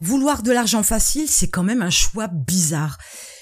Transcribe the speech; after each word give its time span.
Vouloir 0.00 0.44
de 0.44 0.52
l'argent 0.52 0.84
facile, 0.84 1.28
c'est 1.28 1.50
quand 1.50 1.64
même 1.64 1.82
un 1.82 1.90
choix 1.90 2.28
bizarre. 2.28 2.98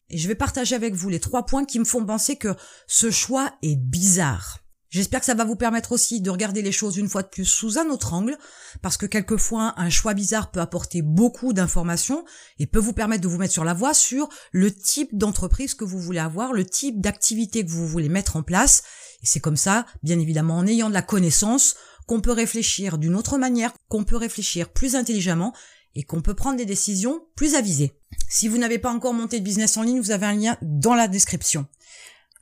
Et 0.09 0.17
je 0.17 0.27
vais 0.27 0.35
partager 0.35 0.75
avec 0.75 0.95
vous 0.95 1.11
les 1.11 1.21
trois 1.21 1.45
points 1.45 1.67
qui 1.67 1.79
me 1.79 1.85
font 1.85 2.05
penser 2.05 2.37
que 2.37 2.55
ce 2.87 3.11
choix 3.11 3.53
est 3.63 3.77
bizarre. 3.77 4.61
J'espère 4.89 5.21
que 5.21 5.27
ça 5.27 5.35
va 5.35 5.45
vous 5.45 5.57
permettre 5.57 5.93
aussi 5.93 6.23
de 6.23 6.31
regarder 6.31 6.63
les 6.63 6.73
choses 6.73 6.97
une 6.97 7.11
fois 7.11 7.23
de 7.23 7.29
plus 7.29 7.45
sous 7.45 7.79
un 7.79 7.91
autre 7.91 8.15
angle, 8.15 8.39
parce 8.81 8.97
que 8.97 9.05
quelquefois 9.05 9.75
un 9.77 9.91
choix 9.91 10.15
bizarre 10.15 10.51
peut 10.51 10.61
apporter 10.61 11.03
beaucoup 11.03 11.53
d'informations 11.53 12.25
et 12.59 12.67
peut 12.67 12.79
vous 12.79 12.95
permettre 12.95 13.23
de 13.23 13.29
vous 13.29 13.37
mettre 13.37 13.53
sur 13.53 13.65
la 13.65 13.75
voie 13.75 13.93
sur 13.93 14.29
le 14.53 14.73
type 14.73 15.11
d'entreprise 15.13 15.75
que 15.75 15.85
vous 15.85 15.99
voulez 15.99 16.21
avoir, 16.21 16.55
le 16.55 16.65
type 16.65 17.03
d'activité 17.03 17.67
que 17.67 17.71
vous 17.71 17.87
voulez 17.87 18.09
mettre 18.09 18.37
en 18.37 18.43
place. 18.43 18.85
Et 19.23 19.27
c'est 19.27 19.41
comme 19.41 19.59
ça, 19.59 19.85
bien 20.03 20.19
évidemment, 20.19 20.57
en 20.57 20.67
ayant 20.67 20.89
de 20.89 20.95
la 20.95 21.03
connaissance, 21.03 21.75
qu'on 22.07 22.21
peut 22.21 22.33
réfléchir 22.33 22.97
d'une 22.97 23.17
autre 23.17 23.37
manière, 23.37 23.73
qu'on 23.89 24.05
peut 24.05 24.17
réfléchir 24.17 24.69
plus 24.69 24.95
intelligemment 24.95 25.53
et 25.97 26.05
qu'on 26.05 26.23
peut 26.23 26.35
prendre 26.35 26.59
des 26.59 26.67
décisions 26.67 27.23
plus 27.35 27.57
avisées. 27.57 27.99
Si 28.29 28.47
vous 28.47 28.59
n'avez 28.59 28.79
pas 28.79 28.93
encore 28.93 29.15
monté 29.15 29.41
de 29.41 29.45
business 29.45 29.77
en 29.77 29.83
ligne, 29.83 30.01
vous 30.01 30.13
avez 30.13 30.27
un 30.27 30.35
lien 30.35 30.57
dans 30.63 30.95
la 30.95 31.09
description. 31.09 31.67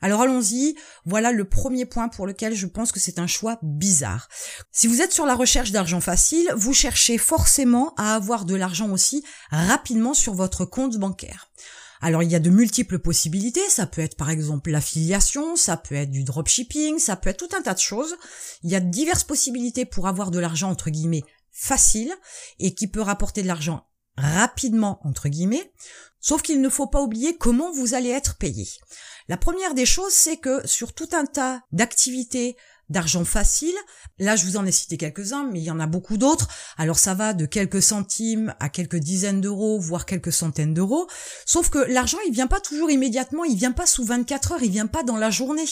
Alors 0.01 0.21
allons-y, 0.21 0.75
voilà 1.05 1.31
le 1.31 1.45
premier 1.45 1.85
point 1.85 2.09
pour 2.09 2.27
lequel 2.27 2.53
je 2.53 2.67
pense 2.67 2.91
que 2.91 2.99
c'est 2.99 3.17
un 3.17 3.27
choix 3.27 3.57
bizarre. 3.63 4.27
Si 4.71 4.87
vous 4.87 5.01
êtes 5.01 5.13
sur 5.13 5.25
la 5.25 5.33
recherche 5.33 5.71
d'argent 5.71 6.01
facile, 6.01 6.51
vous 6.55 6.73
cherchez 6.73 7.17
forcément 7.17 7.93
à 7.95 8.13
avoir 8.13 8.45
de 8.45 8.55
l'argent 8.55 8.91
aussi 8.91 9.23
rapidement 9.49 10.13
sur 10.13 10.33
votre 10.33 10.65
compte 10.65 10.97
bancaire. 10.97 11.49
Alors 12.01 12.21
il 12.21 12.31
y 12.31 12.35
a 12.35 12.39
de 12.39 12.49
multiples 12.49 12.99
possibilités, 12.99 13.67
ça 13.69 13.87
peut 13.87 14.01
être 14.01 14.17
par 14.17 14.29
exemple 14.29 14.69
l'affiliation, 14.69 15.55
ça 15.55 15.77
peut 15.77 15.95
être 15.95 16.11
du 16.11 16.23
dropshipping, 16.23 16.99
ça 16.99 17.15
peut 17.15 17.29
être 17.29 17.47
tout 17.47 17.55
un 17.57 17.61
tas 17.61 17.73
de 17.73 17.79
choses. 17.79 18.15
Il 18.63 18.69
y 18.69 18.75
a 18.75 18.81
diverses 18.81 19.23
possibilités 19.23 19.85
pour 19.85 20.07
avoir 20.07 20.29
de 20.29 20.39
l'argent 20.39 20.69
entre 20.69 20.89
guillemets 20.89 21.23
facile 21.55 22.13
et 22.59 22.75
qui 22.75 22.87
peut 22.87 23.01
rapporter 23.01 23.41
de 23.41 23.47
l'argent 23.47 23.87
rapidement 24.17 24.99
entre 25.03 25.29
guillemets, 25.29 25.71
sauf 26.19 26.41
qu'il 26.41 26.61
ne 26.61 26.69
faut 26.69 26.87
pas 26.87 27.01
oublier 27.01 27.37
comment 27.37 27.71
vous 27.71 27.93
allez 27.93 28.09
être 28.09 28.37
payé. 28.37 28.67
La 29.27 29.37
première 29.37 29.73
des 29.73 29.85
choses, 29.85 30.13
c'est 30.13 30.37
que 30.37 30.65
sur 30.67 30.93
tout 30.93 31.09
un 31.13 31.25
tas 31.25 31.61
d'activités 31.71 32.55
d'argent 32.89 33.25
facile. 33.25 33.75
Là, 34.19 34.35
je 34.35 34.45
vous 34.45 34.57
en 34.57 34.65
ai 34.65 34.71
cité 34.71 34.97
quelques-uns, 34.97 35.49
mais 35.51 35.59
il 35.59 35.65
y 35.65 35.71
en 35.71 35.79
a 35.79 35.87
beaucoup 35.87 36.17
d'autres. 36.17 36.47
Alors 36.77 36.99
ça 36.99 37.13
va 37.13 37.33
de 37.33 37.45
quelques 37.45 37.81
centimes 37.81 38.53
à 38.59 38.69
quelques 38.69 38.97
dizaines 38.97 39.41
d'euros, 39.41 39.79
voire 39.79 40.05
quelques 40.05 40.31
centaines 40.31 40.73
d'euros. 40.73 41.07
Sauf 41.45 41.69
que 41.69 41.79
l'argent, 41.79 42.17
il 42.27 42.33
vient 42.33 42.47
pas 42.47 42.59
toujours 42.59 42.91
immédiatement, 42.91 43.43
il 43.43 43.57
vient 43.57 43.71
pas 43.71 43.85
sous 43.85 44.05
24 44.05 44.53
heures, 44.53 44.63
il 44.63 44.71
vient 44.71 44.87
pas 44.87 45.03
dans 45.03 45.17
la 45.17 45.29
journée. 45.29 45.65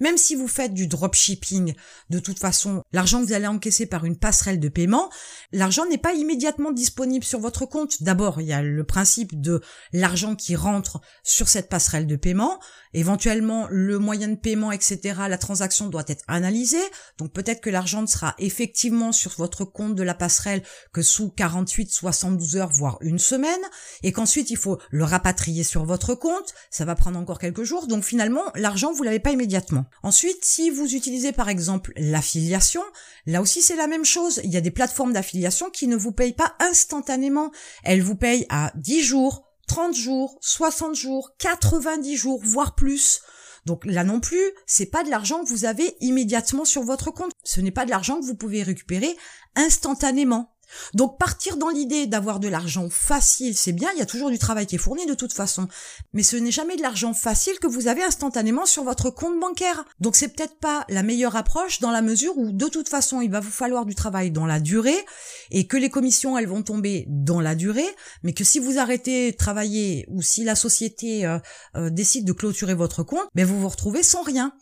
Même 0.00 0.16
si 0.16 0.34
vous 0.34 0.48
faites 0.48 0.74
du 0.74 0.86
dropshipping, 0.86 1.74
de 2.10 2.18
toute 2.18 2.38
façon, 2.38 2.82
l'argent 2.92 3.20
que 3.20 3.26
vous 3.26 3.32
allez 3.32 3.46
encaisser 3.46 3.86
par 3.86 4.04
une 4.04 4.16
passerelle 4.16 4.60
de 4.60 4.68
paiement, 4.68 5.10
l'argent 5.52 5.86
n'est 5.86 5.98
pas 5.98 6.14
immédiatement 6.14 6.72
disponible 6.72 7.24
sur 7.24 7.40
votre 7.40 7.66
compte. 7.66 8.02
D'abord, 8.02 8.40
il 8.40 8.46
y 8.46 8.52
a 8.52 8.62
le 8.62 8.84
principe 8.84 9.40
de 9.40 9.60
l'argent 9.92 10.36
qui 10.36 10.56
rentre 10.56 11.00
sur 11.22 11.48
cette 11.48 11.68
passerelle 11.68 12.06
de 12.06 12.16
paiement. 12.16 12.58
Éventuellement, 12.94 13.66
le 13.70 13.98
moyen 13.98 14.28
de 14.28 14.36
paiement, 14.36 14.72
etc., 14.72 15.00
la 15.28 15.38
transaction 15.38 15.88
doit 15.88 16.04
être 16.08 16.24
analysée. 16.28 16.82
Donc 17.18 17.32
peut-être 17.32 17.60
que 17.60 17.70
l'argent 17.70 18.02
ne 18.02 18.06
sera 18.06 18.34
effectivement 18.38 19.12
sur 19.12 19.32
votre 19.36 19.64
compte 19.64 19.94
de 19.94 20.02
la 20.02 20.14
passerelle 20.14 20.62
que 20.92 21.02
sous 21.02 21.30
48, 21.30 21.90
72 21.90 22.56
heures, 22.56 22.72
voire 22.72 22.98
une 23.00 23.18
semaine. 23.18 23.60
Et 24.02 24.12
qu'ensuite, 24.12 24.50
il 24.50 24.56
faut 24.56 24.78
le 24.90 25.04
rapatrier 25.04 25.64
sur 25.64 25.84
votre 25.84 26.14
compte. 26.14 26.54
Ça 26.70 26.84
va 26.84 26.94
prendre 26.94 27.18
encore 27.18 27.38
quelques 27.38 27.64
jours. 27.64 27.86
Donc 27.86 28.04
finalement, 28.04 28.44
l'argent, 28.54 28.92
vous 28.92 29.02
l'avez 29.02 29.20
pas 29.20 29.32
immédiatement. 29.32 29.86
Ensuite, 30.02 30.44
si 30.44 30.70
vous 30.70 30.94
utilisez 30.94 31.32
par 31.32 31.48
exemple 31.48 31.92
l'affiliation, 31.96 32.82
là 33.26 33.40
aussi 33.40 33.62
c'est 33.62 33.76
la 33.76 33.86
même 33.86 34.04
chose. 34.04 34.40
Il 34.44 34.50
y 34.50 34.56
a 34.56 34.60
des 34.60 34.70
plateformes 34.70 35.12
d'affiliation 35.12 35.70
qui 35.70 35.86
ne 35.86 35.96
vous 35.96 36.12
payent 36.12 36.34
pas 36.34 36.54
instantanément. 36.60 37.50
Elles 37.84 38.02
vous 38.02 38.16
payent 38.16 38.46
à 38.48 38.72
10 38.76 39.02
jours, 39.02 39.51
30 39.72 39.96
jours, 39.96 40.36
60 40.42 40.94
jours, 40.94 41.30
90 41.38 42.14
jours, 42.14 42.42
voire 42.44 42.74
plus. 42.74 43.22
Donc 43.64 43.86
là 43.86 44.04
non 44.04 44.20
plus, 44.20 44.52
c'est 44.66 44.84
pas 44.84 45.02
de 45.02 45.08
l'argent 45.08 45.42
que 45.42 45.48
vous 45.48 45.64
avez 45.64 45.96
immédiatement 46.00 46.66
sur 46.66 46.82
votre 46.82 47.10
compte. 47.10 47.32
Ce 47.42 47.58
n'est 47.62 47.70
pas 47.70 47.86
de 47.86 47.90
l'argent 47.90 48.20
que 48.20 48.26
vous 48.26 48.34
pouvez 48.34 48.62
récupérer 48.62 49.16
instantanément. 49.56 50.51
Donc 50.94 51.18
partir 51.18 51.56
dans 51.56 51.68
l'idée 51.68 52.06
d'avoir 52.06 52.40
de 52.40 52.48
l'argent 52.48 52.88
facile, 52.90 53.56
c'est 53.56 53.72
bien, 53.72 53.90
il 53.94 53.98
y 53.98 54.02
a 54.02 54.06
toujours 54.06 54.30
du 54.30 54.38
travail 54.38 54.66
qui 54.66 54.76
est 54.76 54.78
fourni 54.78 55.06
de 55.06 55.14
toute 55.14 55.32
façon, 55.32 55.68
mais 56.12 56.22
ce 56.22 56.36
n'est 56.36 56.50
jamais 56.50 56.76
de 56.76 56.82
l'argent 56.82 57.14
facile 57.14 57.58
que 57.58 57.66
vous 57.66 57.88
avez 57.88 58.02
instantanément 58.02 58.66
sur 58.66 58.84
votre 58.84 59.10
compte 59.10 59.38
bancaire. 59.38 59.84
Donc 60.00 60.16
c'est 60.16 60.28
peut-être 60.28 60.58
pas 60.58 60.84
la 60.88 61.02
meilleure 61.02 61.36
approche 61.36 61.80
dans 61.80 61.90
la 61.90 62.02
mesure 62.02 62.36
où 62.36 62.52
de 62.52 62.66
toute 62.66 62.88
façon 62.88 63.20
il 63.20 63.30
va 63.30 63.40
vous 63.40 63.50
falloir 63.50 63.86
du 63.86 63.94
travail 63.94 64.30
dans 64.30 64.46
la 64.46 64.60
durée 64.60 65.04
et 65.50 65.66
que 65.66 65.76
les 65.76 65.90
commissions 65.90 66.36
elles 66.38 66.48
vont 66.48 66.62
tomber 66.62 67.06
dans 67.08 67.40
la 67.40 67.54
durée, 67.54 67.88
mais 68.22 68.32
que 68.32 68.44
si 68.44 68.58
vous 68.58 68.78
arrêtez 68.78 69.32
de 69.32 69.36
travailler 69.36 70.06
ou 70.08 70.22
si 70.22 70.44
la 70.44 70.54
société 70.54 71.26
euh, 71.26 71.38
euh, 71.76 71.90
décide 71.90 72.24
de 72.24 72.32
clôturer 72.32 72.74
votre 72.74 73.02
compte, 73.02 73.28
ben 73.34 73.46
vous 73.46 73.60
vous 73.60 73.68
retrouvez 73.68 74.02
sans 74.02 74.22
rien. 74.22 74.52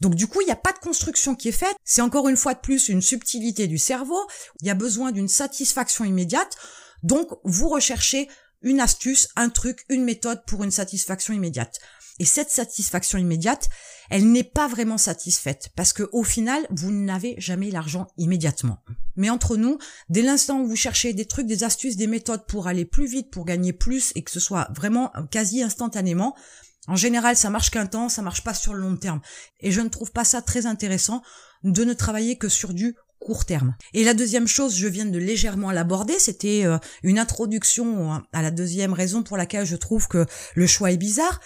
Donc 0.00 0.14
du 0.14 0.26
coup, 0.26 0.40
il 0.40 0.46
n'y 0.46 0.52
a 0.52 0.56
pas 0.56 0.72
de 0.72 0.78
construction 0.78 1.34
qui 1.34 1.48
est 1.48 1.52
faite. 1.52 1.76
C'est 1.84 2.02
encore 2.02 2.28
une 2.28 2.36
fois 2.36 2.54
de 2.54 2.60
plus 2.60 2.88
une 2.88 3.02
subtilité 3.02 3.66
du 3.66 3.78
cerveau. 3.78 4.18
Il 4.60 4.66
y 4.66 4.70
a 4.70 4.74
besoin 4.74 5.12
d'une 5.12 5.28
satisfaction 5.28 6.04
immédiate. 6.04 6.56
Donc 7.02 7.28
vous 7.44 7.68
recherchez 7.68 8.28
une 8.62 8.80
astuce, 8.80 9.28
un 9.36 9.48
truc, 9.48 9.84
une 9.88 10.04
méthode 10.04 10.44
pour 10.46 10.64
une 10.64 10.70
satisfaction 10.70 11.32
immédiate. 11.32 11.80
Et 12.18 12.26
cette 12.26 12.50
satisfaction 12.50 13.16
immédiate, 13.16 13.70
elle 14.10 14.30
n'est 14.30 14.44
pas 14.44 14.68
vraiment 14.68 14.98
satisfaite 14.98 15.70
parce 15.74 15.94
que 15.94 16.08
au 16.12 16.22
final, 16.22 16.66
vous 16.70 16.90
n'avez 16.90 17.34
jamais 17.38 17.70
l'argent 17.70 18.08
immédiatement. 18.18 18.82
Mais 19.16 19.30
entre 19.30 19.56
nous, 19.56 19.78
dès 20.10 20.20
l'instant 20.20 20.60
où 20.60 20.66
vous 20.66 20.76
cherchez 20.76 21.14
des 21.14 21.24
trucs, 21.24 21.46
des 21.46 21.64
astuces, 21.64 21.96
des 21.96 22.06
méthodes 22.06 22.44
pour 22.46 22.68
aller 22.68 22.84
plus 22.84 23.06
vite, 23.06 23.30
pour 23.30 23.46
gagner 23.46 23.72
plus 23.72 24.12
et 24.16 24.22
que 24.22 24.30
ce 24.30 24.38
soit 24.38 24.68
vraiment 24.74 25.10
quasi 25.30 25.62
instantanément, 25.62 26.36
en 26.90 26.96
général, 26.96 27.36
ça 27.36 27.50
marche 27.50 27.70
qu'un 27.70 27.86
temps, 27.86 28.08
ça 28.08 28.20
marche 28.20 28.42
pas 28.42 28.52
sur 28.52 28.74
le 28.74 28.80
long 28.80 28.96
terme. 28.96 29.20
Et 29.60 29.70
je 29.70 29.80
ne 29.80 29.88
trouve 29.88 30.10
pas 30.10 30.24
ça 30.24 30.42
très 30.42 30.66
intéressant 30.66 31.22
de 31.62 31.84
ne 31.84 31.92
travailler 31.92 32.36
que 32.36 32.48
sur 32.48 32.74
du 32.74 32.96
court 33.20 33.44
terme. 33.44 33.76
Et 33.94 34.02
la 34.02 34.12
deuxième 34.12 34.48
chose, 34.48 34.76
je 34.76 34.88
viens 34.88 35.04
de 35.04 35.18
légèrement 35.18 35.70
l'aborder, 35.70 36.18
c'était 36.18 36.64
euh, 36.64 36.78
une 37.04 37.20
introduction 37.20 38.20
à 38.32 38.42
la 38.42 38.50
deuxième 38.50 38.92
raison 38.92 39.22
pour 39.22 39.36
laquelle 39.36 39.66
je 39.66 39.76
trouve 39.76 40.08
que 40.08 40.26
le 40.56 40.66
choix 40.66 40.90
est 40.90 40.96
bizarre. 40.96 41.40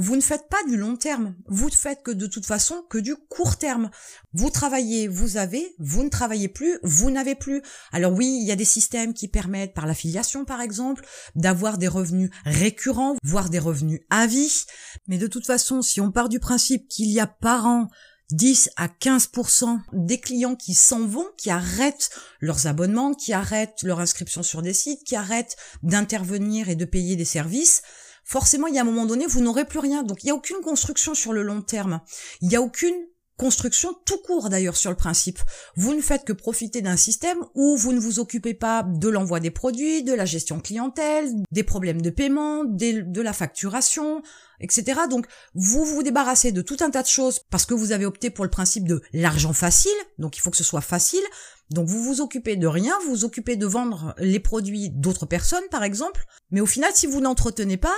Vous 0.00 0.14
ne 0.14 0.20
faites 0.20 0.48
pas 0.48 0.62
du 0.68 0.76
long 0.76 0.96
terme. 0.96 1.34
Vous 1.48 1.66
ne 1.66 1.74
faites 1.74 2.04
que 2.04 2.12
de 2.12 2.28
toute 2.28 2.46
façon 2.46 2.84
que 2.88 2.98
du 2.98 3.16
court 3.16 3.56
terme. 3.56 3.90
Vous 4.32 4.48
travaillez, 4.48 5.08
vous 5.08 5.38
avez, 5.38 5.74
vous 5.80 6.04
ne 6.04 6.08
travaillez 6.08 6.46
plus, 6.46 6.78
vous 6.84 7.10
n'avez 7.10 7.34
plus. 7.34 7.62
Alors 7.90 8.12
oui, 8.12 8.38
il 8.40 8.46
y 8.46 8.52
a 8.52 8.56
des 8.56 8.64
systèmes 8.64 9.12
qui 9.12 9.26
permettent, 9.26 9.74
par 9.74 9.86
l'affiliation 9.86 10.44
par 10.44 10.60
exemple, 10.60 11.04
d'avoir 11.34 11.78
des 11.78 11.88
revenus 11.88 12.30
récurrents, 12.44 13.16
voire 13.24 13.50
des 13.50 13.58
revenus 13.58 14.00
à 14.08 14.28
vie. 14.28 14.66
Mais 15.08 15.18
de 15.18 15.26
toute 15.26 15.46
façon, 15.46 15.82
si 15.82 16.00
on 16.00 16.12
part 16.12 16.28
du 16.28 16.38
principe 16.38 16.86
qu'il 16.86 17.10
y 17.10 17.18
a 17.18 17.26
par 17.26 17.66
an 17.66 17.88
10 18.30 18.70
à 18.76 18.86
15% 18.86 19.80
des 19.92 20.20
clients 20.20 20.54
qui 20.54 20.74
s'en 20.74 21.06
vont, 21.06 21.26
qui 21.36 21.50
arrêtent 21.50 22.10
leurs 22.38 22.68
abonnements, 22.68 23.14
qui 23.14 23.32
arrêtent 23.32 23.82
leur 23.82 23.98
inscription 23.98 24.44
sur 24.44 24.62
des 24.62 24.74
sites, 24.74 25.02
qui 25.02 25.16
arrêtent 25.16 25.56
d'intervenir 25.82 26.68
et 26.68 26.76
de 26.76 26.84
payer 26.84 27.16
des 27.16 27.24
services, 27.24 27.82
forcément, 28.28 28.66
il 28.66 28.74
y 28.74 28.78
a 28.78 28.82
un 28.82 28.84
moment 28.84 29.06
donné, 29.06 29.26
vous 29.26 29.40
n'aurez 29.40 29.64
plus 29.64 29.78
rien. 29.78 30.02
Donc, 30.02 30.22
il 30.22 30.26
n'y 30.26 30.32
a 30.32 30.34
aucune 30.34 30.60
construction 30.62 31.14
sur 31.14 31.32
le 31.32 31.42
long 31.42 31.62
terme. 31.62 32.00
Il 32.42 32.48
n'y 32.48 32.56
a 32.56 32.62
aucune 32.62 32.94
construction 33.38 33.94
tout 34.04 34.18
court 34.18 34.50
d'ailleurs 34.50 34.76
sur 34.76 34.90
le 34.90 34.96
principe. 34.96 35.38
Vous 35.76 35.94
ne 35.94 36.02
faites 36.02 36.24
que 36.24 36.32
profiter 36.32 36.82
d'un 36.82 36.96
système 36.96 37.38
où 37.54 37.76
vous 37.76 37.92
ne 37.92 38.00
vous 38.00 38.18
occupez 38.18 38.52
pas 38.52 38.82
de 38.82 39.08
l'envoi 39.08 39.40
des 39.40 39.52
produits, 39.52 40.02
de 40.02 40.12
la 40.12 40.24
gestion 40.24 40.60
clientèle, 40.60 41.32
des 41.52 41.62
problèmes 41.62 42.02
de 42.02 42.10
paiement, 42.10 42.64
de 42.64 43.20
la 43.22 43.32
facturation, 43.32 44.22
etc. 44.60 45.02
Donc 45.08 45.26
vous 45.54 45.84
vous 45.84 46.02
débarrassez 46.02 46.50
de 46.50 46.62
tout 46.62 46.78
un 46.80 46.90
tas 46.90 47.02
de 47.02 47.08
choses 47.08 47.38
parce 47.48 47.64
que 47.64 47.74
vous 47.74 47.92
avez 47.92 48.06
opté 48.06 48.28
pour 48.28 48.44
le 48.44 48.50
principe 48.50 48.88
de 48.88 49.02
l'argent 49.12 49.52
facile, 49.52 49.92
donc 50.18 50.36
il 50.36 50.40
faut 50.40 50.50
que 50.50 50.56
ce 50.56 50.64
soit 50.64 50.80
facile. 50.80 51.24
Donc 51.70 51.86
vous 51.86 52.02
vous 52.02 52.20
occupez 52.20 52.56
de 52.56 52.66
rien, 52.66 52.94
vous 53.04 53.10
vous 53.10 53.24
occupez 53.24 53.54
de 53.54 53.66
vendre 53.66 54.14
les 54.18 54.40
produits 54.40 54.90
d'autres 54.90 55.26
personnes 55.26 55.68
par 55.70 55.84
exemple, 55.84 56.24
mais 56.50 56.60
au 56.60 56.66
final 56.66 56.90
si 56.92 57.06
vous 57.06 57.20
n'entretenez 57.20 57.76
pas, 57.76 57.94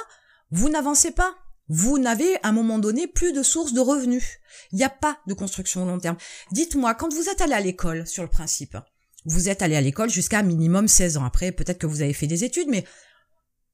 vous 0.50 0.68
n'avancez 0.68 1.10
pas. 1.10 1.34
Vous 1.68 1.98
n'avez 1.98 2.36
à 2.42 2.48
un 2.48 2.52
moment 2.52 2.78
donné 2.78 3.06
plus 3.06 3.32
de 3.32 3.44
sources 3.44 3.72
de 3.72 3.80
revenus. 3.80 4.38
Il 4.72 4.78
n'y 4.78 4.84
a 4.84 4.90
pas 4.90 5.18
de 5.28 5.34
construction 5.34 5.86
long 5.86 6.00
terme. 6.00 6.16
Dites-moi, 6.50 6.94
quand 6.94 7.14
vous 7.14 7.28
êtes 7.28 7.40
allé 7.40 7.52
à 7.52 7.60
l'école, 7.60 8.06
sur 8.08 8.24
le 8.24 8.28
principe, 8.28 8.76
vous 9.24 9.48
êtes 9.48 9.62
allé 9.62 9.76
à 9.76 9.80
l'école 9.80 10.10
jusqu'à 10.10 10.42
minimum 10.42 10.88
16 10.88 11.18
ans. 11.18 11.24
Après, 11.24 11.52
peut-être 11.52 11.78
que 11.78 11.86
vous 11.86 12.02
avez 12.02 12.12
fait 12.12 12.26
des 12.26 12.42
études, 12.42 12.68
mais 12.68 12.84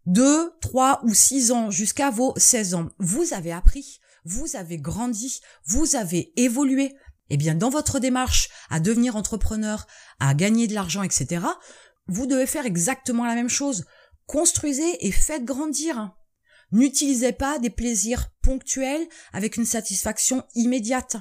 2, 0.06 0.52
3 0.60 1.00
ou 1.04 1.14
6 1.14 1.52
ans 1.52 1.70
jusqu'à 1.70 2.10
vos 2.10 2.34
16 2.36 2.74
ans, 2.74 2.88
vous 2.98 3.32
avez 3.32 3.52
appris, 3.52 4.00
vous 4.24 4.56
avez 4.56 4.76
grandi, 4.76 5.40
vous 5.66 5.96
avez 5.96 6.32
évolué. 6.36 6.94
Eh 7.30 7.36
bien, 7.36 7.54
dans 7.54 7.70
votre 7.70 7.98
démarche 7.98 8.50
à 8.70 8.78
devenir 8.78 9.16
entrepreneur, 9.16 9.86
à 10.20 10.34
gagner 10.34 10.68
de 10.68 10.74
l'argent, 10.74 11.02
etc., 11.02 11.44
vous 12.08 12.26
devez 12.26 12.46
faire 12.46 12.66
exactement 12.66 13.24
la 13.24 13.34
même 13.34 13.48
chose. 13.48 13.84
Construisez 14.26 15.06
et 15.06 15.12
faites 15.12 15.44
grandir. 15.44 16.14
N'utilisez 16.72 17.32
pas 17.32 17.58
des 17.58 17.70
plaisirs 17.70 18.30
ponctuels 18.42 19.06
avec 19.32 19.56
une 19.56 19.64
satisfaction 19.64 20.44
immédiate. 20.54 21.16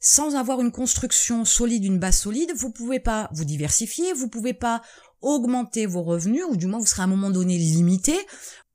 Sans 0.00 0.34
avoir 0.34 0.60
une 0.60 0.72
construction 0.72 1.44
solide, 1.44 1.84
une 1.84 1.98
base 1.98 2.18
solide, 2.18 2.52
vous 2.56 2.70
pouvez 2.70 2.98
pas 2.98 3.30
vous 3.32 3.44
diversifier, 3.44 4.12
vous 4.12 4.28
pouvez 4.28 4.52
pas 4.52 4.82
augmenter 5.20 5.86
vos 5.86 6.02
revenus, 6.02 6.42
ou 6.50 6.56
du 6.56 6.66
moins 6.66 6.80
vous 6.80 6.86
serez 6.86 7.02
à 7.02 7.04
un 7.04 7.08
moment 7.08 7.30
donné 7.30 7.56
limité. 7.56 8.14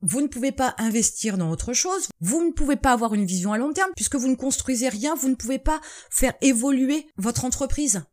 Vous 0.01 0.21
ne 0.21 0.27
pouvez 0.27 0.51
pas 0.51 0.75
investir 0.77 1.37
dans 1.37 1.51
autre 1.51 1.73
chose, 1.73 2.07
vous 2.21 2.45
ne 2.45 2.51
pouvez 2.51 2.75
pas 2.75 2.93
avoir 2.93 3.13
une 3.13 3.25
vision 3.25 3.51
à 3.51 3.57
long 3.57 3.73
terme, 3.73 3.91
puisque 3.95 4.15
vous 4.15 4.27
ne 4.27 4.35
construisez 4.35 4.89
rien, 4.89 5.15
vous 5.15 5.27
ne 5.27 5.35
pouvez 5.35 5.59
pas 5.59 5.81
faire 6.09 6.33
évoluer 6.41 7.07
votre 7.17 7.45
entreprise. 7.45 8.03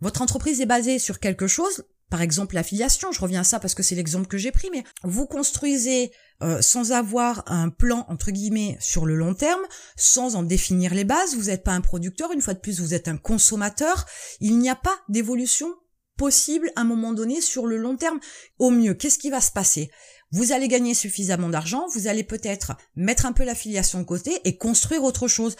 Votre 0.00 0.20
entreprise 0.20 0.60
est 0.60 0.66
basée 0.66 0.98
sur 0.98 1.20
quelque 1.20 1.46
chose, 1.46 1.84
par 2.10 2.22
exemple 2.22 2.54
l'affiliation, 2.54 3.12
je 3.12 3.20
reviens 3.20 3.40
à 3.40 3.44
ça 3.44 3.60
parce 3.60 3.74
que 3.74 3.82
c'est 3.82 3.94
l'exemple 3.94 4.26
que 4.26 4.38
j'ai 4.38 4.52
pris, 4.52 4.68
mais 4.72 4.84
vous 5.04 5.26
construisez 5.26 6.12
euh, 6.42 6.62
sans 6.62 6.92
avoir 6.92 7.42
un 7.46 7.68
plan 7.68 8.06
entre 8.08 8.30
guillemets 8.30 8.76
sur 8.80 9.06
le 9.06 9.16
long 9.16 9.34
terme, 9.34 9.62
sans 9.96 10.36
en 10.36 10.42
définir 10.42 10.94
les 10.94 11.04
bases, 11.04 11.34
vous 11.34 11.46
n'êtes 11.46 11.64
pas 11.64 11.72
un 11.72 11.80
producteur, 11.80 12.30
une 12.32 12.40
fois 12.40 12.54
de 12.54 12.60
plus 12.60 12.80
vous 12.80 12.94
êtes 12.94 13.08
un 13.08 13.16
consommateur, 13.16 14.06
il 14.40 14.58
n'y 14.58 14.70
a 14.70 14.76
pas 14.76 14.96
d'évolution 15.08 15.68
possible 16.16 16.70
à 16.76 16.82
un 16.82 16.84
moment 16.84 17.12
donné 17.12 17.40
sur 17.40 17.66
le 17.66 17.76
long 17.76 17.96
terme. 17.96 18.20
Au 18.58 18.70
mieux, 18.70 18.94
qu'est-ce 18.94 19.18
qui 19.18 19.30
va 19.30 19.40
se 19.40 19.52
passer? 19.52 19.90
Vous 20.30 20.52
allez 20.52 20.68
gagner 20.68 20.94
suffisamment 20.94 21.48
d'argent, 21.48 21.86
vous 21.94 22.06
allez 22.06 22.24
peut-être 22.24 22.76
mettre 22.94 23.24
un 23.24 23.32
peu 23.32 23.44
l'affiliation 23.44 24.00
de 24.00 24.04
côté 24.04 24.38
et 24.44 24.58
construire 24.58 25.02
autre 25.04 25.26
chose. 25.26 25.56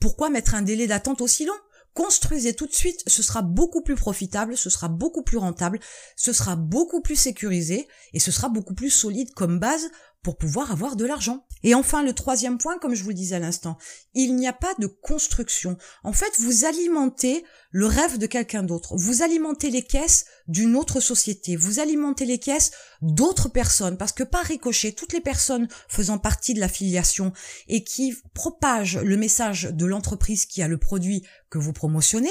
Pourquoi 0.00 0.30
mettre 0.30 0.54
un 0.54 0.62
délai 0.62 0.86
d'attente 0.86 1.22
aussi 1.22 1.46
long? 1.46 1.54
Construisez 1.94 2.54
tout 2.54 2.66
de 2.66 2.74
suite, 2.74 3.02
ce 3.08 3.22
sera 3.22 3.42
beaucoup 3.42 3.82
plus 3.82 3.96
profitable, 3.96 4.56
ce 4.56 4.70
sera 4.70 4.88
beaucoup 4.88 5.22
plus 5.22 5.38
rentable, 5.38 5.80
ce 6.16 6.32
sera 6.32 6.54
beaucoup 6.54 7.00
plus 7.00 7.16
sécurisé 7.16 7.88
et 8.12 8.20
ce 8.20 8.30
sera 8.30 8.48
beaucoup 8.48 8.74
plus 8.74 8.90
solide 8.90 9.32
comme 9.34 9.58
base 9.58 9.90
pour 10.22 10.36
pouvoir 10.36 10.70
avoir 10.72 10.96
de 10.96 11.04
l'argent. 11.04 11.46
Et 11.62 11.74
enfin, 11.74 12.02
le 12.02 12.12
troisième 12.12 12.58
point, 12.58 12.78
comme 12.78 12.94
je 12.94 13.02
vous 13.02 13.10
le 13.10 13.14
disais 13.14 13.36
à 13.36 13.40
l'instant, 13.40 13.76
il 14.14 14.36
n'y 14.36 14.48
a 14.48 14.52
pas 14.52 14.74
de 14.78 14.86
construction. 14.86 15.76
En 16.04 16.12
fait, 16.12 16.32
vous 16.38 16.64
alimentez 16.64 17.44
le 17.70 17.86
rêve 17.86 18.18
de 18.18 18.26
quelqu'un 18.26 18.62
d'autre. 18.62 18.96
Vous 18.96 19.22
alimentez 19.22 19.70
les 19.70 19.82
caisses 19.82 20.26
d'une 20.48 20.74
autre 20.76 21.00
société. 21.00 21.56
Vous 21.56 21.78
alimentez 21.78 22.24
les 22.24 22.38
caisses 22.38 22.72
d'autres 23.00 23.48
personnes. 23.48 23.96
Parce 23.96 24.12
que 24.12 24.24
par 24.24 24.44
ricochet, 24.44 24.92
toutes 24.92 25.12
les 25.12 25.20
personnes 25.20 25.68
faisant 25.88 26.18
partie 26.18 26.54
de 26.54 26.60
l'affiliation 26.60 27.32
et 27.68 27.84
qui 27.84 28.14
propagent 28.34 28.98
le 28.98 29.16
message 29.16 29.68
de 29.70 29.86
l'entreprise 29.86 30.46
qui 30.46 30.62
a 30.62 30.68
le 30.68 30.78
produit 30.78 31.24
que 31.48 31.58
vous 31.58 31.72
promotionnez, 31.72 32.30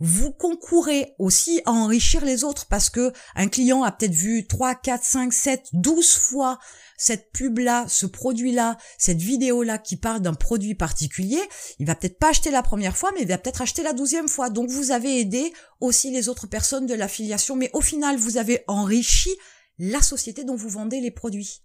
vous 0.00 0.30
concourez 0.30 1.14
aussi 1.18 1.60
à 1.64 1.72
enrichir 1.72 2.24
les 2.24 2.44
autres 2.44 2.66
parce 2.66 2.88
que 2.88 3.12
un 3.34 3.48
client 3.48 3.82
a 3.82 3.90
peut-être 3.90 4.14
vu 4.14 4.46
3, 4.46 4.76
4, 4.76 5.04
5, 5.04 5.32
7, 5.32 5.68
12 5.72 6.16
fois 6.16 6.58
cette 6.96 7.32
pub-là, 7.32 7.84
ce 7.88 8.06
produit-là, 8.06 8.76
cette 8.98 9.20
vidéo-là 9.20 9.78
qui 9.78 9.96
parle 9.96 10.20
d'un 10.20 10.34
produit 10.34 10.74
particulier, 10.74 11.40
il 11.78 11.86
va 11.86 11.94
peut-être 11.94 12.18
pas 12.18 12.30
acheter 12.30 12.50
la 12.50 12.62
première 12.62 12.96
fois, 12.96 13.10
mais 13.14 13.22
il 13.22 13.28
va 13.28 13.38
peut-être 13.38 13.62
acheter 13.62 13.82
la 13.82 13.92
douzième 13.92 14.28
fois. 14.28 14.50
Avez 14.90 15.20
aidé 15.20 15.52
aussi 15.80 16.10
les 16.10 16.28
autres 16.28 16.46
personnes 16.46 16.86
de 16.86 16.94
l'affiliation, 16.94 17.56
mais 17.56 17.70
au 17.72 17.80
final, 17.80 18.16
vous 18.16 18.36
avez 18.36 18.64
enrichi 18.66 19.30
la 19.78 20.02
société 20.02 20.44
dont 20.44 20.56
vous 20.56 20.68
vendez 20.68 21.00
les 21.00 21.10
produits. 21.10 21.62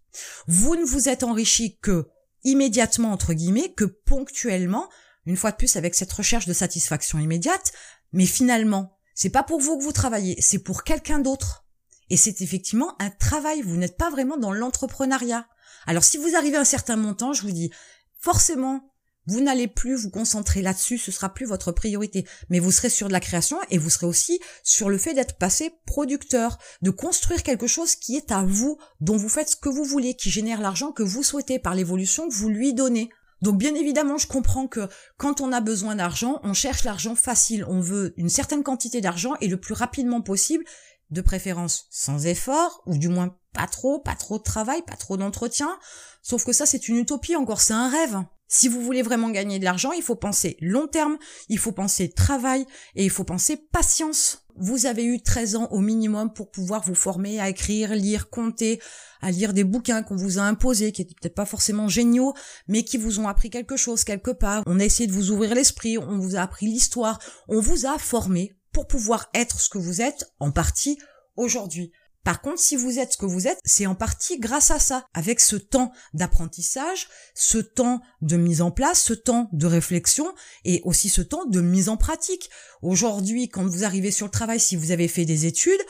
Vous 0.47 0.75
ne 0.75 0.85
vous 0.85 1.09
êtes 1.09 1.23
enrichi 1.23 1.77
que 1.79 2.07
immédiatement, 2.43 3.11
entre 3.11 3.33
guillemets, 3.33 3.73
que 3.73 3.85
ponctuellement, 3.85 4.89
une 5.25 5.37
fois 5.37 5.51
de 5.51 5.57
plus 5.57 5.75
avec 5.75 5.95
cette 5.95 6.11
recherche 6.11 6.45
de 6.45 6.53
satisfaction 6.53 7.19
immédiate, 7.19 7.71
mais 8.11 8.25
finalement, 8.25 8.97
c'est 9.15 9.29
pas 9.29 9.43
pour 9.43 9.59
vous 9.59 9.77
que 9.77 9.83
vous 9.83 9.91
travaillez, 9.91 10.35
c'est 10.41 10.59
pour 10.59 10.83
quelqu'un 10.83 11.19
d'autre. 11.19 11.65
Et 12.09 12.17
c'est 12.17 12.41
effectivement 12.41 12.95
un 12.99 13.09
travail, 13.09 13.61
vous 13.61 13.77
n'êtes 13.77 13.97
pas 13.97 14.09
vraiment 14.09 14.37
dans 14.37 14.51
l'entrepreneuriat. 14.51 15.47
Alors 15.85 16.03
si 16.03 16.17
vous 16.17 16.35
arrivez 16.35 16.57
à 16.57 16.61
un 16.61 16.65
certain 16.65 16.95
montant, 16.95 17.33
je 17.33 17.41
vous 17.43 17.51
dis, 17.51 17.71
forcément, 18.19 18.92
vous 19.25 19.41
n'allez 19.41 19.67
plus 19.67 19.95
vous 19.95 20.09
concentrer 20.09 20.61
là-dessus, 20.61 20.97
ce 20.97 21.11
sera 21.11 21.33
plus 21.33 21.45
votre 21.45 21.71
priorité, 21.71 22.25
mais 22.49 22.59
vous 22.59 22.71
serez 22.71 22.89
sur 22.89 23.07
de 23.07 23.13
la 23.13 23.19
création 23.19 23.57
et 23.69 23.77
vous 23.77 23.89
serez 23.89 24.05
aussi 24.05 24.39
sur 24.63 24.89
le 24.89 24.97
fait 24.97 25.13
d'être 25.13 25.37
passé 25.37 25.71
producteur, 25.85 26.57
de 26.81 26.89
construire 26.89 27.43
quelque 27.43 27.67
chose 27.67 27.95
qui 27.95 28.15
est 28.15 28.31
à 28.31 28.43
vous, 28.43 28.77
dont 28.99 29.17
vous 29.17 29.29
faites 29.29 29.49
ce 29.49 29.55
que 29.55 29.69
vous 29.69 29.85
voulez, 29.85 30.15
qui 30.15 30.29
génère 30.29 30.61
l'argent 30.61 30.91
que 30.91 31.03
vous 31.03 31.23
souhaitez 31.23 31.59
par 31.59 31.75
l'évolution 31.75 32.27
que 32.27 32.33
vous 32.33 32.49
lui 32.49 32.73
donnez. 32.73 33.09
Donc 33.41 33.57
bien 33.57 33.75
évidemment, 33.75 34.17
je 34.17 34.27
comprends 34.27 34.67
que 34.67 34.87
quand 35.17 35.41
on 35.41 35.51
a 35.51 35.59
besoin 35.59 35.95
d'argent, 35.95 36.39
on 36.43 36.53
cherche 36.53 36.85
l'argent 36.85 37.13
facile. 37.13 37.65
On 37.67 37.81
veut 37.81 38.13
une 38.15 38.29
certaine 38.29 38.63
quantité 38.63 39.01
d'argent 39.01 39.33
et 39.41 39.49
le 39.49 39.57
plus 39.57 39.73
rapidement 39.73 40.21
possible, 40.21 40.63
de 41.09 41.21
préférence 41.21 41.87
sans 41.91 42.25
effort, 42.25 42.81
ou 42.85 42.97
du 42.97 43.09
moins 43.09 43.35
pas 43.53 43.67
trop, 43.67 43.99
pas 43.99 44.15
trop 44.15 44.37
de 44.37 44.43
travail, 44.43 44.81
pas 44.81 44.95
trop 44.95 45.17
d'entretien. 45.17 45.77
Sauf 46.21 46.45
que 46.45 46.53
ça, 46.53 46.65
c'est 46.65 46.87
une 46.87 46.97
utopie 46.97 47.35
encore, 47.35 47.61
c'est 47.61 47.73
un 47.73 47.89
rêve. 47.89 48.23
Si 48.55 48.67
vous 48.67 48.83
voulez 48.83 49.01
vraiment 49.01 49.31
gagner 49.31 49.57
de 49.57 49.63
l'argent, 49.63 49.93
il 49.93 50.03
faut 50.03 50.15
penser 50.15 50.57
long 50.61 50.85
terme, 50.85 51.17
il 51.49 51.57
faut 51.57 51.71
penser 51.71 52.11
travail 52.11 52.67
et 52.95 53.03
il 53.03 53.09
faut 53.09 53.23
penser 53.23 53.57
patience. 53.57 54.45
Vous 54.57 54.85
avez 54.85 55.03
eu 55.03 55.23
13 55.23 55.55
ans 55.55 55.67
au 55.71 55.79
minimum 55.79 56.31
pour 56.31 56.51
pouvoir 56.51 56.83
vous 56.85 56.93
former 56.93 57.39
à 57.39 57.49
écrire, 57.49 57.95
lire, 57.95 58.29
compter, 58.29 58.79
à 59.21 59.31
lire 59.31 59.53
des 59.53 59.63
bouquins 59.63 60.03
qu'on 60.03 60.15
vous 60.15 60.37
a 60.37 60.43
imposés, 60.43 60.91
qui 60.91 61.01
étaient 61.01 61.15
peut-être 61.19 61.33
pas 61.33 61.47
forcément 61.47 61.87
géniaux, 61.87 62.35
mais 62.67 62.83
qui 62.83 62.97
vous 62.97 63.19
ont 63.19 63.27
appris 63.27 63.49
quelque 63.49 63.75
chose 63.75 64.03
quelque 64.03 64.29
part. 64.29 64.61
On 64.67 64.79
a 64.79 64.85
essayé 64.85 65.07
de 65.07 65.13
vous 65.13 65.31
ouvrir 65.31 65.55
l'esprit, 65.55 65.97
on 65.97 66.19
vous 66.19 66.35
a 66.35 66.41
appris 66.41 66.67
l'histoire, 66.67 67.17
on 67.47 67.59
vous 67.59 67.87
a 67.87 67.97
formé 67.97 68.55
pour 68.71 68.85
pouvoir 68.85 69.31
être 69.33 69.59
ce 69.59 69.69
que 69.69 69.79
vous 69.79 69.99
êtes 69.99 70.31
en 70.39 70.51
partie 70.51 70.99
aujourd'hui. 71.37 71.91
Par 72.23 72.41
contre, 72.41 72.59
si 72.59 72.75
vous 72.77 72.99
êtes 72.99 73.13
ce 73.13 73.17
que 73.17 73.25
vous 73.25 73.47
êtes, 73.47 73.59
c'est 73.65 73.85
en 73.85 73.95
partie 73.95 74.39
grâce 74.39 74.71
à 74.71 74.79
ça, 74.79 75.07
avec 75.13 75.41
ce 75.41 75.57
temps 75.57 75.91
d'apprentissage, 76.13 77.09
ce 77.35 77.57
temps 77.57 78.01
de 78.21 78.37
mise 78.37 78.61
en 78.61 78.71
place, 78.71 79.01
ce 79.01 79.13
temps 79.13 79.49
de 79.51 79.67
réflexion 79.67 80.33
et 80.63 80.81
aussi 80.85 81.09
ce 81.09 81.21
temps 81.21 81.45
de 81.45 81.59
mise 81.59 81.89
en 81.89 81.97
pratique. 81.97 82.49
Aujourd'hui, 82.81 83.49
quand 83.49 83.65
vous 83.65 83.83
arrivez 83.83 84.11
sur 84.11 84.25
le 84.25 84.31
travail, 84.31 84.59
si 84.59 84.77
vous 84.77 84.91
avez 84.91 85.09
fait 85.09 85.25
des 85.25 85.45
études, 85.45 85.81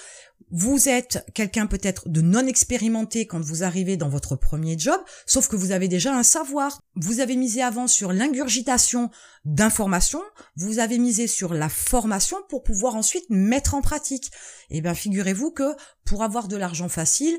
vous 0.52 0.90
êtes 0.90 1.26
quelqu'un 1.34 1.68
peut-être 1.68 2.10
de 2.10 2.22
non 2.22 2.46
expérimenté 2.46 3.26
quand 3.28 3.42
vous 3.42 3.64
arrivez 3.64 3.98
dans 3.98 4.10
votre 4.10 4.36
premier 4.36 4.78
job, 4.78 5.00
sauf 5.26 5.48
que 5.48 5.56
vous 5.56 5.72
avez 5.72 5.88
déjà 5.88 6.16
un 6.16 6.24
savoir. 6.24 6.82
Vous 6.96 7.20
avez 7.20 7.36
misé 7.36 7.62
avant 7.62 7.88
sur 7.88 8.14
l'ingurgitation 8.14 9.10
d'informations, 9.46 10.24
vous 10.56 10.80
avez 10.80 10.98
misé 10.98 11.28
sur 11.28 11.54
la 11.54 11.70
formation 11.70 12.38
pour 12.50 12.64
pouvoir 12.64 12.96
ensuite 12.96 13.26
mettre 13.30 13.76
en 13.76 13.82
pratique. 13.82 14.32
Eh 14.70 14.82
bien 14.82 14.94
figurez-vous 14.94 15.52
que 15.52 15.76
pour 16.06 16.24
avoir 16.24 16.48
de 16.48 16.58
l'argent 16.58 16.90
facile, 16.90 17.38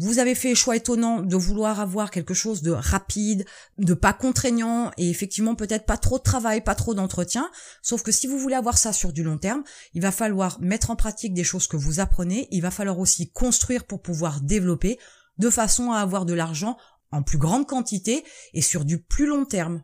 vous 0.00 0.18
avez 0.18 0.34
fait 0.34 0.48
le 0.48 0.54
choix 0.54 0.76
étonnant 0.76 1.20
de 1.20 1.36
vouloir 1.36 1.78
avoir 1.78 2.10
quelque 2.10 2.32
chose 2.32 2.62
de 2.62 2.70
rapide, 2.70 3.44
de 3.76 3.92
pas 3.92 4.14
contraignant 4.14 4.90
et 4.96 5.10
effectivement 5.10 5.54
peut-être 5.54 5.84
pas 5.84 5.98
trop 5.98 6.16
de 6.16 6.22
travail, 6.22 6.62
pas 6.62 6.74
trop 6.74 6.94
d'entretien. 6.94 7.50
Sauf 7.82 8.02
que 8.02 8.10
si 8.10 8.26
vous 8.26 8.38
voulez 8.38 8.54
avoir 8.54 8.78
ça 8.78 8.94
sur 8.94 9.12
du 9.12 9.22
long 9.22 9.36
terme, 9.36 9.62
il 9.92 10.00
va 10.00 10.10
falloir 10.10 10.58
mettre 10.62 10.90
en 10.90 10.96
pratique 10.96 11.34
des 11.34 11.44
choses 11.44 11.66
que 11.66 11.76
vous 11.76 12.00
apprenez. 12.00 12.48
Il 12.50 12.62
va 12.62 12.70
falloir 12.70 12.98
aussi 12.98 13.30
construire 13.30 13.84
pour 13.84 14.00
pouvoir 14.00 14.40
développer 14.40 14.98
de 15.36 15.50
façon 15.50 15.92
à 15.92 15.98
avoir 15.98 16.24
de 16.24 16.32
l'argent 16.32 16.78
en 17.12 17.22
plus 17.22 17.38
grande 17.38 17.66
quantité 17.66 18.24
et 18.54 18.62
sur 18.62 18.86
du 18.86 19.02
plus 19.02 19.26
long 19.26 19.44
terme. 19.44 19.82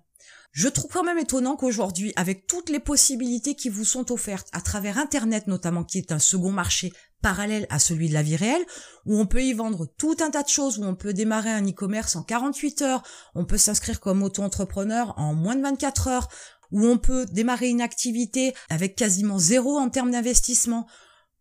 Je 0.57 0.69
trouve 0.69 0.91
quand 0.91 1.05
même 1.05 1.19
étonnant 1.19 1.55
qu'aujourd'hui, 1.55 2.15
avec 2.17 2.47
toutes 2.47 2.71
les 2.71 2.81
possibilités 2.81 3.55
qui 3.55 3.69
vous 3.69 3.85
sont 3.85 4.11
offertes 4.11 4.49
à 4.53 4.63
travers 4.63 4.97
Internet 4.97 5.49
notamment, 5.49 5.85
qui 5.85 5.99
est 5.99 6.13
un 6.13 6.19
second 6.19 6.51
marché 6.51 6.95
parallèle 7.21 7.67
à 7.69 7.79
celui 7.79 8.09
de 8.09 8.15
la 8.15 8.23
vie 8.23 8.37
réelle, 8.37 8.65
où 9.05 9.21
on 9.21 9.27
peut 9.27 9.43
y 9.43 9.53
vendre 9.53 9.85
tout 9.99 10.17
un 10.21 10.31
tas 10.31 10.43
de 10.43 10.49
choses, 10.49 10.79
où 10.79 10.85
on 10.85 10.95
peut 10.95 11.13
démarrer 11.13 11.51
un 11.51 11.69
e-commerce 11.69 12.17
en 12.17 12.23
48 12.23 12.81
heures, 12.81 13.03
on 13.35 13.45
peut 13.45 13.59
s'inscrire 13.59 14.01
comme 14.01 14.23
auto-entrepreneur 14.23 15.13
en 15.19 15.35
moins 15.35 15.57
de 15.57 15.61
24 15.63 16.09
heures, 16.09 16.29
où 16.73 16.87
on 16.87 16.97
peut 16.97 17.27
démarrer 17.27 17.69
une 17.69 17.83
activité 17.83 18.55
avec 18.71 18.97
quasiment 18.97 19.39
zéro 19.39 19.77
en 19.77 19.91
termes 19.91 20.13
d'investissement, 20.13 20.87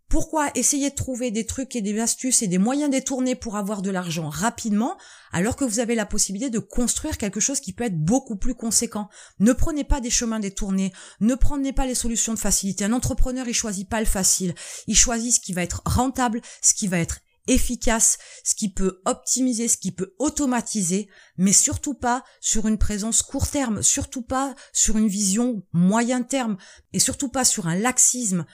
pourquoi 0.09 0.49
essayer 0.55 0.89
de 0.91 0.95
trouver 0.95 1.31
des 1.31 1.45
trucs 1.45 1.75
et 1.75 1.81
des 1.81 1.99
astuces 1.99 2.41
et 2.41 2.47
des 2.47 2.57
moyens 2.57 2.91
détournés 2.91 3.35
pour 3.35 3.55
avoir 3.55 3.81
de 3.81 3.89
l'argent 3.89 4.29
rapidement 4.29 4.97
alors 5.31 5.55
que 5.55 5.65
vous 5.65 5.79
avez 5.79 5.95
la 5.95 6.05
possibilité 6.05 6.49
de 6.49 6.59
construire 6.59 7.17
quelque 7.17 7.39
chose 7.39 7.59
qui 7.59 7.73
peut 7.73 7.85
être 7.85 7.99
beaucoup 7.99 8.35
plus 8.35 8.55
conséquent? 8.55 9.09
Ne 9.39 9.53
prenez 9.53 9.83
pas 9.83 10.01
des 10.01 10.09
chemins 10.09 10.39
détournés, 10.39 10.93
ne 11.19 11.35
prenez 11.35 11.73
pas 11.73 11.87
les 11.87 11.95
solutions 11.95 12.33
de 12.33 12.39
facilité. 12.39 12.85
Un 12.85 12.93
entrepreneur, 12.93 13.47
il 13.47 13.53
choisit 13.53 13.89
pas 13.89 13.99
le 13.99 14.05
facile, 14.05 14.53
il 14.87 14.95
choisit 14.95 15.33
ce 15.33 15.39
qui 15.39 15.53
va 15.53 15.63
être 15.63 15.81
rentable, 15.85 16.41
ce 16.61 16.73
qui 16.73 16.87
va 16.87 16.99
être 16.99 17.19
efficace, 17.47 18.17
ce 18.43 18.55
qui 18.55 18.69
peut 18.69 19.01
optimiser, 19.05 19.67
ce 19.67 19.77
qui 19.77 19.91
peut 19.91 20.15
automatiser, 20.19 21.07
mais 21.37 21.53
surtout 21.53 21.93
pas 21.93 22.23
sur 22.41 22.67
une 22.67 22.77
présence 22.77 23.21
court 23.21 23.47
terme, 23.47 23.83
surtout 23.83 24.23
pas 24.23 24.55
sur 24.73 24.97
une 24.97 25.07
vision 25.07 25.63
moyen 25.73 26.23
terme, 26.23 26.57
et 26.93 26.99
surtout 26.99 27.29
pas 27.29 27.45
sur 27.45 27.67
un 27.67 27.75
laxisme 27.75 28.45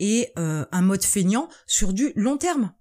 et 0.00 0.32
euh, 0.38 0.64
un 0.72 0.82
mode 0.82 1.04
feignant 1.04 1.48
sur 1.66 1.92
du 1.92 2.12
long 2.16 2.36
terme. 2.36 2.72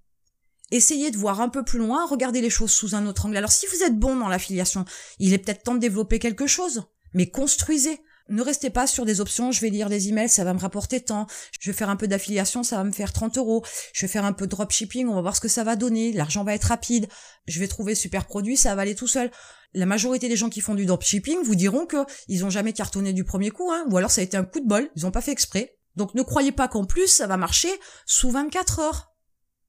Essayez 0.72 1.12
de 1.12 1.18
voir 1.18 1.42
un 1.42 1.50
peu 1.50 1.64
plus 1.64 1.80
loin, 1.80 2.06
regardez 2.08 2.42
les 2.42 2.50
choses 2.50 2.72
sous 2.72 2.96
un 2.96 3.06
autre 3.06 3.26
angle. 3.26 3.38
Alors 3.38 3.52
si 3.52 3.66
vous 3.68 3.84
êtes 3.84 3.98
bon 3.98 4.16
dans 4.16 4.28
l'affiliation, 4.28 4.86
il 5.20 5.34
est 5.34 5.40
peut-être 5.40 5.64
temps 5.64 5.76
de 5.76 5.80
développer 5.80 6.20
quelque 6.20 6.48
chose, 6.48 6.84
mais 7.14 7.30
construisez. 7.30 8.00
Ne 8.30 8.44
restez 8.44 8.70
pas 8.70 8.86
sur 8.86 9.06
des 9.06 9.22
options, 9.22 9.52
je 9.52 9.60
vais 9.60 9.72
lire 9.72 9.90
des 9.90 10.10
emails, 10.10 10.30
ça 10.30 10.44
va 10.44 10.54
me 10.54 10.60
rapporter 10.60 11.02
tant, 11.02 11.26
je 11.60 11.72
vais 11.72 11.76
faire 11.76 11.90
un 11.90 11.96
peu 11.96 12.08
d'affiliation, 12.08 12.62
ça 12.62 12.78
va 12.78 12.84
me 12.84 12.92
faire 12.92 13.12
30 13.12 13.40
euros, 13.40 13.66
je 13.92 14.06
vais 14.06 14.08
faire 14.08 14.24
un 14.24 14.34
peu 14.34 14.46
de 14.46 14.52
dropshipping, 14.52 15.08
on 15.08 15.16
va 15.16 15.22
voir 15.22 15.36
ce 15.36 15.42
que 15.42 15.48
ça 15.48 15.64
va 15.64 15.76
donner, 15.76 16.14
l'argent 16.14 16.44
va 16.44 16.54
être 16.54 16.66
rapide, 16.66 17.08
je 17.48 17.60
vais 17.60 17.68
trouver 17.68 17.96
super 17.96 18.28
produit, 18.28 18.56
ça 18.56 18.76
va 18.76 18.84
aller 18.84 18.94
tout 18.94 19.08
seul. 19.08 19.32
La 19.74 19.88
majorité 19.88 20.30
des 20.30 20.36
gens 20.36 20.50
qui 20.50 20.62
font 20.62 20.76
du 20.76 20.86
dropshipping 20.86 21.40
vous 21.44 21.56
diront 21.56 21.88
que 21.88 21.98
ils 22.28 22.46
ont 22.46 22.52
jamais 22.52 22.72
cartonné 22.72 23.14
du 23.14 23.24
premier 23.24 23.50
coup, 23.50 23.72
hein, 23.72 23.84
ou 23.90 23.98
alors 23.98 24.12
ça 24.12 24.22
a 24.22 24.24
été 24.24 24.38
un 24.38 24.44
coup 24.44 24.60
de 24.60 24.68
bol, 24.68 24.92
ils 24.96 25.08
ont 25.08 25.12
pas 25.12 25.22
fait 25.22 25.32
exprès, 25.32 25.79
donc 26.00 26.16
ne 26.16 26.24
croyez 26.24 26.54
pas 26.54 26.70
qu'en 26.70 26.86
plus 26.86 27.08
ça 27.08 27.28
va 27.28 27.36
marcher 27.38 27.70
sous 28.06 28.32
24 28.32 28.80
heures. 28.80 29.14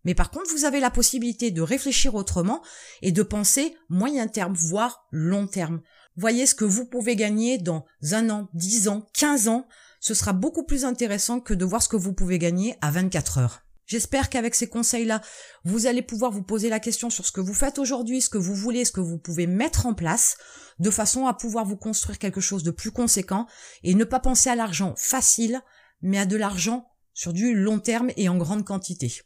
Mais 0.05 0.15
par 0.15 0.31
contre, 0.31 0.51
vous 0.51 0.65
avez 0.65 0.81
la 0.81 0.91
possibilité 0.91 1.51
de 1.51 1.61
réfléchir 1.61 2.15
autrement 2.15 2.63
et 3.03 3.13
de 3.13 3.23
penser 3.23 3.75
moyen 3.91 4.29
terme, 4.29 4.55
voire 4.55 5.07
long 5.11 5.47
terme. 5.47 5.83
Voyez 6.17 6.47
ce 6.47 6.55
que 6.55 6.65
vous 6.65 6.87
pouvez 6.87 7.17
gagner 7.17 7.59
dans 7.59 7.85
un 8.13 8.31
an, 8.31 8.49
dix 8.55 8.89
ans, 8.89 9.09
quinze 9.13 9.49
ans. 9.49 9.67
Ce 10.01 10.15
sera 10.15 10.33
beaucoup 10.33 10.65
plus 10.65 10.85
intéressant 10.85 11.41
que 11.41 11.53
de 11.53 11.65
voir 11.65 11.83
ce 11.83 11.89
que 11.89 11.97
vous 11.97 12.15
pouvez 12.15 12.39
gagner 12.39 12.77
à 12.81 12.91
24 12.91 13.39
heures. 13.39 13.61
J'espère 13.85 14.31
qu'avec 14.31 14.55
ces 14.55 14.69
conseils-là, 14.69 15.21
vous 15.65 15.87
allez 15.87 16.01
pouvoir 16.01 16.31
vous 16.31 16.45
poser 16.45 16.69
la 16.69 16.79
question 16.79 17.11
sur 17.11 17.27
ce 17.27 17.33
que 17.33 17.41
vous 17.41 17.55
faites 17.55 17.81
aujourd'hui, 17.81 18.23
ce 18.23 18.31
que 18.31 18.39
vous 18.39 18.55
voulez, 18.55 18.85
ce 18.85 18.93
que 18.93 19.01
vous 19.01 19.19
pouvez 19.19 19.49
mettre 19.49 19.85
en 19.85 19.95
place, 19.95 20.39
de 20.79 20.91
façon 20.91 21.27
à 21.27 21.35
pouvoir 21.35 21.65
vous 21.65 21.77
construire 21.77 22.21
quelque 22.21 22.41
chose 22.41 22.63
de 22.63 22.71
plus 22.71 22.93
conséquent 22.93 23.49
et 23.83 23.95
ne 23.95 24.05
pas 24.05 24.21
penser 24.21 24.49
à 24.49 24.55
l'argent 24.55 24.95
facile, 24.97 25.61
mais 26.03 26.19
à 26.19 26.27
de 26.27 26.37
l'argent 26.37 26.87
sur 27.15 27.33
du 27.33 27.55
long 27.55 27.79
terme 27.79 28.11
et 28.17 28.29
en 28.29 28.37
grande 28.37 28.65
quantité. 28.65 29.23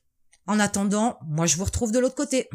En 0.46 0.58
attendant, 0.58 1.18
moi 1.26 1.46
je 1.46 1.56
vous 1.56 1.64
retrouve 1.64 1.92
de 1.92 1.98
l'autre 1.98 2.14
côté. 2.14 2.48